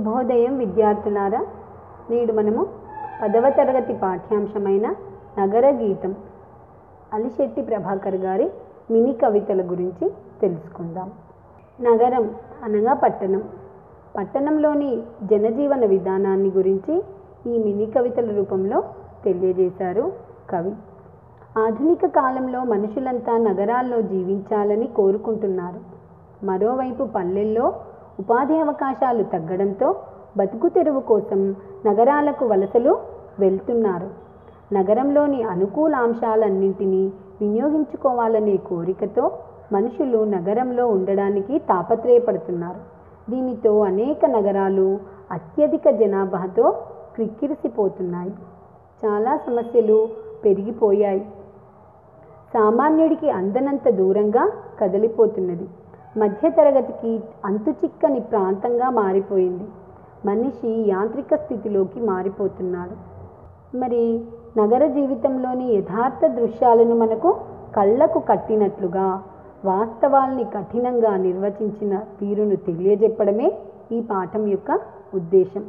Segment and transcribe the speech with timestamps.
[0.00, 1.46] శుభోదయం విద్యార్థులారా
[2.10, 2.66] నేడు మనము
[3.22, 4.94] పదవ తరగతి పాఠ్యాంశమైన
[5.38, 6.14] నగర గీతం
[7.12, 8.50] అలిశెట్టి ప్రభాకర్ గారి
[8.90, 10.10] మినీ కవితల గురించి
[10.40, 11.10] తెలుసుకుందాం.
[11.80, 12.30] నగరం
[12.64, 13.42] అనగా పట్టణం.
[14.16, 17.04] పట్టణంలోని జనజీవన విధానాన్ని గురించి
[17.46, 18.84] ఈ మినీ కవితల రూపంలో
[19.24, 20.12] తెలియజేశారు
[20.50, 20.72] కవి.
[21.58, 25.80] ఆధునిక కాలంలో మనుషులంతా నగరాల్లో జీవించాలని కోరుకుంటున్నారు.
[26.46, 27.72] మరోవైపు పల్లెల్లో
[28.20, 29.94] ఉపాధి అవకాశాలు తగ్గడంతో
[30.36, 31.54] బతుకు తెరువు కోసం
[31.86, 32.98] నగరాలకు వలసలు
[33.40, 34.10] వెళ్తున్నారు.
[34.74, 37.02] నగరంలోని అనుకూల అంశాలన్నింటినీ
[37.40, 39.30] వినియోగించుకోవాలనే కోరికతో
[39.72, 42.80] మనుషులు నగరంలో ఉండడానికి తాపత్రయపడుతున్నారు.
[43.30, 44.98] దీనితో అనేక నగరాలు
[45.30, 46.70] అత్యధిక జనాభాతో
[47.14, 48.32] క్రిక్కిరిసిపోతున్నాయి.
[49.02, 50.08] చాలా సమస్యలు
[50.44, 51.20] పెరిగిపోయాయి.
[52.54, 54.44] సామాన్యుడికి అందనంత దూరంగా
[54.80, 55.68] కదిలిపోతున్నది.
[56.16, 59.64] మధ్యతరగతికి అంతుచిక్కని ప్రాంతంగా మారిపోయింది.
[60.26, 62.96] మనిషి యాంత్రిక స్థితిలోకి మారిపోతున్నాడు.
[63.76, 64.20] మరి
[64.56, 67.36] నగర జీవితంలోని యథార్థ దృశ్యాలను మనకు
[67.76, 69.22] కళ్ళకు కట్టినట్లుగా
[69.64, 73.52] వాస్తవాల్ని కఠినంగా నిర్వచించిన తీరును తెలియజెప్పడమే
[73.92, 74.80] ఈ పాఠం యొక్క
[75.14, 75.64] ఉద్దేశం.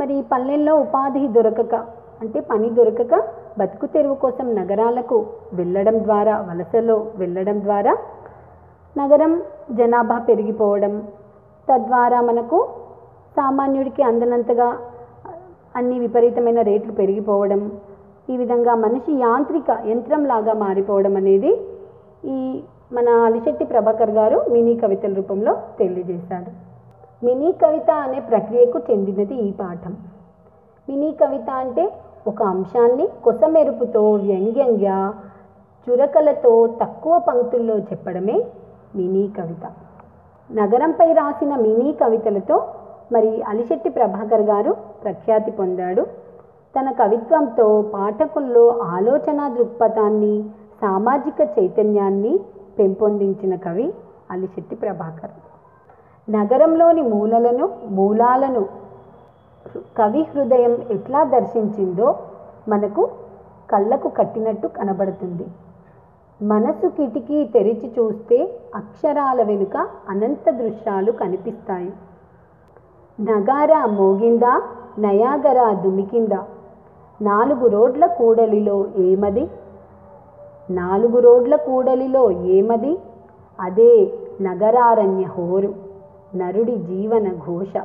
[0.00, 1.74] మరి పల్లెల్లో ఉపాధి దొరకక
[2.22, 3.22] అంటే పని దొరకక
[3.58, 7.96] బతుకు తెరువు కోసం నగరాలకు వెళ్ళడం ద్వారా వలసలో వెళ్ళడం ద్వారా
[8.98, 11.02] నగరం జనాభా పెరిగిపోవడం.
[11.68, 12.68] తద్వారా మనకు
[13.36, 14.78] సామాన్యుడికి అందనంతగా
[15.76, 17.72] అన్ని విపరీతమైన రేట్లు పెరిగిపోవడం.
[18.30, 21.60] ఈ విధంగా మనిషి యాంత్రిక యంత్రంలాగా మారిపోవడం అనేది
[22.24, 26.50] ఈ మన అలిశెట్టి ప్రభాకర్ గారు మినీ కవితల రూపంలో తెలియజేశారు.
[27.24, 29.96] మినీ కవిత అనే ప్రక్రియకు చెందినది ఈ పాఠం.
[30.88, 31.92] మినీ కవిత అంటే
[32.26, 35.14] ఒక అంశాన్ని కొసమెరుపుతో వ్యంగ్యంగా
[35.86, 38.44] చురకలతో తక్కువ పంక్తుల్లో చెప్పడమే
[38.96, 39.72] మినీ కవిత.
[40.52, 42.66] నగరంపై రాసిన మినీ కవితలతో
[43.12, 44.72] మరి అలిశెట్టి ప్రభాకర్ గారు
[45.04, 46.06] ప్రఖ్యాతి పొందాడు.
[46.74, 50.44] తన కవిత్వంతో పాఠకుల్లో ఆలోచన దృక్పథాన్ని
[50.80, 52.40] సామాజిక చైతన్యాన్ని
[52.78, 53.92] పెంపొందించిన కవి
[54.30, 55.30] అలిశెట్టి ప్రభాకర్.
[56.30, 58.66] నగరంలోని మూలలను మూలాలను
[59.98, 62.18] కవి హృదయం ఎట్లా దర్శించిందో
[62.68, 63.08] మనకు
[63.70, 65.46] కళ్ళకు కట్టినట్టు కనబడుతుంది.
[66.42, 71.92] మనసు కిటికీ తెరిచి చూస్తే అక్షరాల వెనుక అనంత దృశ్యాలు కనిపిస్తాయి.
[73.20, 74.62] నగారా మోగిందా?
[74.98, 76.44] నయాగరా దుమికిందా?
[77.22, 79.50] నాలుగు రోడ్ల కూడలిలో ఏమది?
[80.70, 82.98] నాలుగు రోడ్ల కూడలిలో ఏమది?
[83.60, 85.74] అదే నగరారణ్య హోరు
[86.36, 87.76] నరుడి జీవన ఘోష.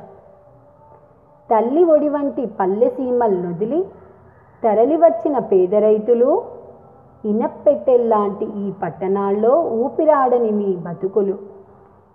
[1.50, 3.86] తల్లి ఒడి వంటి పల్లె సీమల్ నొదిలి
[4.64, 6.55] తరలివచ్చిన పేద రైతులు
[7.26, 11.34] ఇనప్పెట్టెల్లాంటి ఈ పట్టణాల్లో ఊపిరాడని మీ బతుకులు.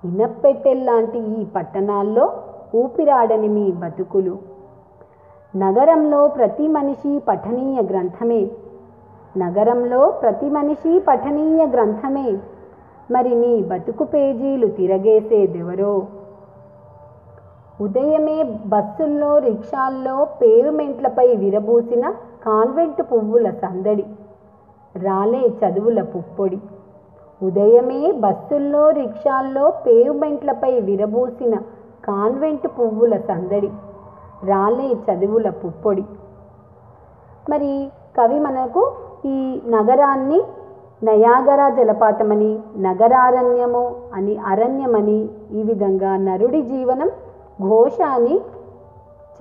[0.03, 2.31] ఇనప్పెట్టెల్లాంటి ఈ పట్టణాల్లో
[2.75, 4.37] ఊపిరాడని మీ బతుకులు.
[5.55, 8.47] నగరంలో ప్రతి మనిషి పఠనీయ గ్రంథమే.
[9.37, 12.37] నగరంలో ప్రతి మనిషి పఠనీయ గ్రంథమే.
[13.11, 16.07] మరి నీ బతుకు పేజీలు తిరగేసేదెవరో?
[17.81, 22.09] ఉదయమే బస్సుల్లో రిక్షాల్లో పేవ్మెంట్లపై విరబూసిన
[22.45, 24.05] కాన్వెంట్ పువ్వుల సందడి.
[24.97, 26.59] రాలే చదువుల పుప్పొడి
[27.43, 31.55] ఉదయమే బస్సుల్లో రిక్షాల్లో పేవ్మెంట్లపై విరబూసిన
[32.05, 33.71] కాన్వెంట్ పువ్వుల సందడి.
[34.43, 36.05] రాలే చదువుల పుప్పొడి
[37.49, 38.91] మరి కవి మనకు
[39.25, 40.41] ఈ నగరాన్ని
[41.03, 47.11] నయాగరా జలపాతమని నగరారణ్యము అని అరణ్యమని ఈ విధంగా నరుడి జీవనం
[47.69, 48.41] ఘోష అని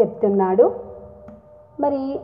[0.01, 0.71] చెప్తున్నాడు.
[1.81, 2.21] మరి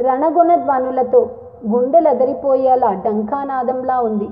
[0.00, 1.26] రణగుణ ధ్వనులతో
[1.66, 4.28] గుండెలు అదరిపోయేలా డంకానాదంలా ఉంది.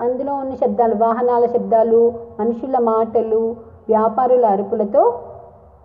[0.00, 3.56] అందులో ఉన్న శబ్దాలు వాహనాల శబ్దాలు మనుషుల మాటలు
[3.88, 5.20] వ్యాపారుల అరుపులతో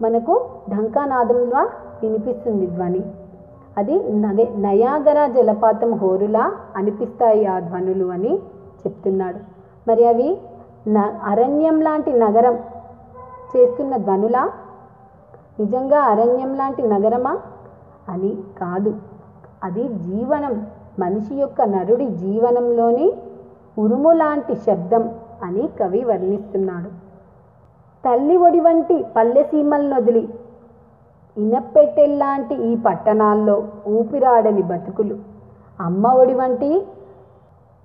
[0.02, 1.70] మనకు ఢంకానాదంలా
[2.04, 3.02] వినిపిస్తుంది ధ్వని.
[3.78, 8.38] అది నగ నయాగర జలపాతం హోరులా అనిపిస్తాయి ఆ ధ్వనులు అని
[8.88, 9.38] చెప్తున్నాడు.
[9.88, 10.38] మరి అవి
[10.88, 12.60] న అరణ్యం లాంటి నగరం
[13.58, 14.50] చేస్తున్న ధ్వనులా?
[15.60, 17.38] నిజంగా అరణ్యం లాంటి నగరమా?
[18.10, 18.94] అని కాదు.
[19.64, 20.68] అది జీవనం.
[21.00, 23.14] మనిషి యొక్క నరుడి జీవనంలోని
[23.78, 25.10] ఉరుము లాంటి శబ్దం
[25.44, 26.90] అని కవి వర్ణిస్తున్నాడు.
[28.06, 30.30] తల్లి ఒడి వంటి పల్లె సీమలను వదిలి
[31.38, 35.16] ఇనప్పెట్టెల్లాంటి ఈ పట్టణాల్లో ఊపిరాడని బతుకులు.
[35.80, 36.86] అమ్మ ఒడి వంటి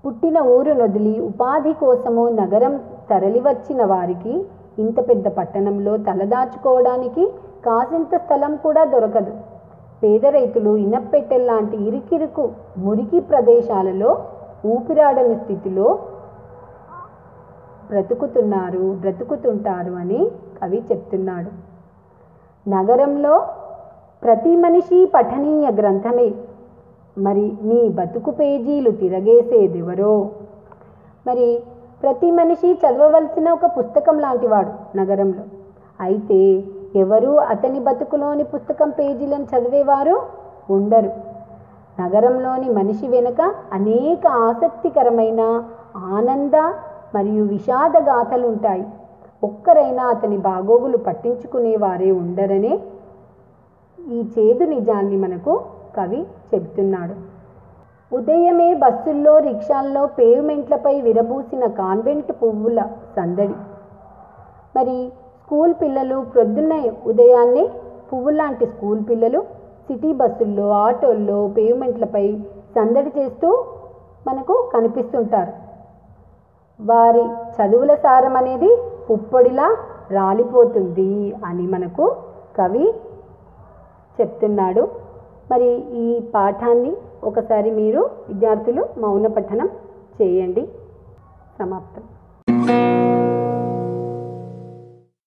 [0.07, 2.81] పుట్టిన ఊరు నొదిలి ఉపాధి కోసము నగరం
[3.11, 4.47] తరలివచ్చిన వారికి
[4.79, 7.33] ఇంత పెద్ద పట్టణంలో తలదాచుకోవడానికి
[7.67, 9.33] కాసింత స్థలం కూడా దొరకదు.
[10.03, 14.25] పేద రైతులు ఇనప్పెట్టెల్లాంటి ఇరుకిరుకు మురికి ప్రదేశాలలో
[14.67, 15.99] ఊపిరాడని స్థితిలో
[17.91, 20.31] బ్రతుకుతున్నారు బ్రతుకుతుంటారు అని
[20.63, 21.51] కవి చెప్తున్నాడు.
[22.71, 23.47] నగరంలో
[24.23, 26.35] ప్రతి మనిషి పఠనీయ గ్రంథమే.
[27.19, 30.31] మరి నీ బతుకు పేజీలు తిరగేసేదెవరో?
[31.27, 31.63] మరి
[32.03, 35.45] ప్రతి మనిషి చదవవలసిన ఒక పుస్తకం లాంటివాడు నగరంలో.
[36.01, 36.65] అయితే
[36.97, 40.17] ఎవరు అతని బతుకులోని పుస్తకం పేజీలను చదివేవారు
[40.71, 41.11] ఉండరు.
[42.01, 43.41] నగరంలోని మనిషి వెనుక
[43.73, 45.43] అనేక ఆసక్తికరమైన
[46.15, 46.57] ఆనంద
[47.15, 48.85] మరియు విషాద గాథలు ఉంటాయి
[49.45, 52.75] ఒక్కరైనా అతని బాగోగులు పట్టించుకునేవారే ఉండరనే
[53.99, 55.53] ఈ చేదు నిజాన్ని మనకు
[55.97, 56.21] కవి
[56.51, 57.15] చెబుతున్నాడు.
[58.13, 62.81] ఉదయమే బస్సుల్లో రిక్షాల్లో పేవ్మెంట్లపై విరబూసిన కాన్వెంట్ పువ్వుల
[63.17, 63.57] సందడి.
[64.77, 64.97] మరి
[65.47, 67.65] స్కూల్ పిల్లలు ప్రొద్దున్నే ఉదయాన్నే
[68.09, 69.41] పువ్వులాంటి స్కూల్ పిల్లలు
[69.89, 72.23] సిటీ బస్సుల్లో ఆటోల్లో పేమెంట్లపై
[72.77, 73.49] సందడి చేస్తూ
[74.27, 75.53] మనకు కనిపిస్తుంటారు.
[76.81, 77.23] వారి
[77.57, 78.71] చదువుల సారం అనేది
[79.11, 79.69] పుప్పొడిలా
[80.11, 82.17] రాలిపోతుంది అని మనకు
[82.59, 82.87] కవి
[84.21, 84.89] చెప్తున్నాడు.
[85.51, 85.71] మరి
[86.05, 86.93] ఈ పాఠాన్ని
[87.25, 89.71] ఒకసారి మీరు విద్యార్థులు మౌన పఠనం
[90.21, 90.69] చేయండి.
[91.59, 92.05] సమాప్తం.